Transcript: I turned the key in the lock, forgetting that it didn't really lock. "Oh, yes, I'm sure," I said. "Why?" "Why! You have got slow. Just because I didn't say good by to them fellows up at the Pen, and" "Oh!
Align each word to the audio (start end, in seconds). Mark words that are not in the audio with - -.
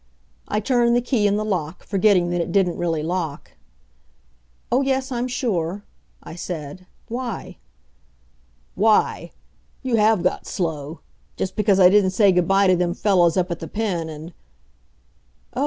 I 0.47 0.59
turned 0.59 0.95
the 0.95 1.01
key 1.01 1.27
in 1.27 1.35
the 1.37 1.45
lock, 1.45 1.83
forgetting 1.83 2.31
that 2.31 2.41
it 2.41 2.51
didn't 2.51 2.79
really 2.79 3.03
lock. 3.03 3.51
"Oh, 4.71 4.81
yes, 4.81 5.11
I'm 5.11 5.27
sure," 5.27 5.83
I 6.23 6.33
said. 6.33 6.87
"Why?" 7.07 7.57
"Why! 8.73 9.29
You 9.83 9.97
have 9.97 10.23
got 10.23 10.47
slow. 10.47 11.01
Just 11.37 11.55
because 11.55 11.79
I 11.79 11.91
didn't 11.91 12.17
say 12.17 12.31
good 12.31 12.47
by 12.47 12.65
to 12.65 12.75
them 12.75 12.95
fellows 12.95 13.37
up 13.37 13.51
at 13.51 13.59
the 13.59 13.67
Pen, 13.67 14.09
and" 14.09 14.33
"Oh! 15.53 15.59